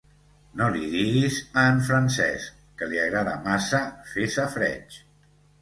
No 0.61 0.67
li 0.75 0.79
diguis 0.93 1.37
a 1.63 1.67
en 1.73 1.83
Francesc, 1.91 2.57
que 2.81 2.89
li 2.95 3.03
agrada 3.05 3.39
massa 3.47 3.83
fer 4.15 4.27
safareig. 4.39 4.99